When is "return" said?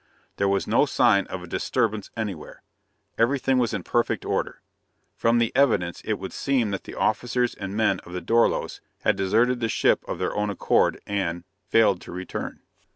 12.11-12.61